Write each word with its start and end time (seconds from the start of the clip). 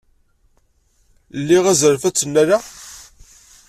Liɣ 1.47 1.65
azref 1.71 2.03
ad 2.03 2.13
tt-nnaleɣ? 2.15 2.63